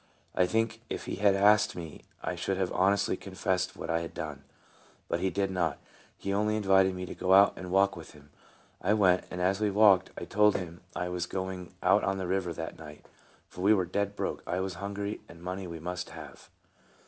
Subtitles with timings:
[0.33, 4.15] I think if he had asked me I should have honestly confessed what I had
[4.15, 4.43] done.
[5.07, 5.77] But he did not.
[6.17, 8.31] He only invited me to go out and walk with him.
[8.81, 12.25] I went; and as we walked I told him I was going out on the
[12.25, 13.05] river that night,
[13.47, 16.49] for we were dead broke, I was hungry, and money we must have.